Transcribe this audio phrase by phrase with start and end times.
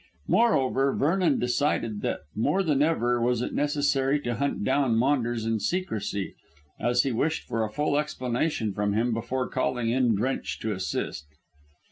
[0.27, 5.59] Moreover, Vernon decided that more than ever was it necessary to hunt down Maunders in
[5.59, 6.33] secrecy,
[6.79, 11.27] as he wished for a full explanation from him before calling in Drench to assist.